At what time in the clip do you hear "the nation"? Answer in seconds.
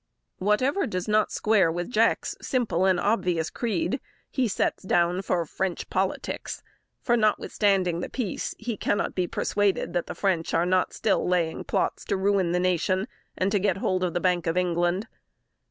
12.51-13.07